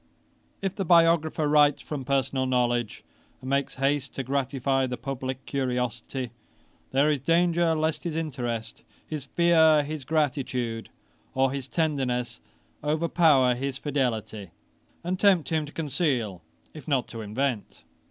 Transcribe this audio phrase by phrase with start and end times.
[0.63, 3.03] ]'If the biographer writes from personal knowledge,
[3.39, 6.31] and makes haste to gratify the publick curiosity,
[6.89, 10.89] there is danger lest his interest, his fear, his gratitude,
[11.35, 12.41] or his tenderness
[12.83, 14.49] overpower his fidelity,
[15.03, 16.41] and tempt him to conceal,
[16.73, 17.83] if not to invent.